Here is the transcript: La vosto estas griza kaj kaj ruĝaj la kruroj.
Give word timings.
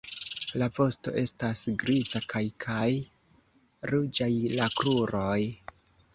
La 0.59 0.67
vosto 0.77 1.11
estas 1.21 1.61
griza 1.83 2.21
kaj 2.33 2.41
kaj 2.65 2.87
ruĝaj 3.93 4.33
la 4.57 4.71
kruroj. 4.81 5.39